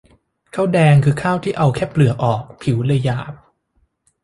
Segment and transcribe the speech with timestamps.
[0.55, 3.33] ข้าวแดง คือข้าวที่เอาแค่เปลือกออก ผิวเลยหยาบ